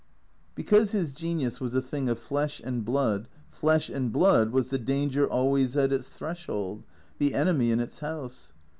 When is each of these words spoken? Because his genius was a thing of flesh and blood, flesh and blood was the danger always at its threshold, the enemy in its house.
Because 0.55 0.93
his 0.93 1.13
genius 1.13 1.61
was 1.61 1.75
a 1.75 1.79
thing 1.81 2.09
of 2.09 2.17
flesh 2.17 2.59
and 2.59 2.83
blood, 2.83 3.27
flesh 3.51 3.87
and 3.87 4.11
blood 4.11 4.49
was 4.51 4.71
the 4.71 4.79
danger 4.79 5.27
always 5.27 5.77
at 5.77 5.93
its 5.93 6.11
threshold, 6.11 6.81
the 7.19 7.35
enemy 7.35 7.69
in 7.69 7.79
its 7.79 7.99
house. 7.99 8.51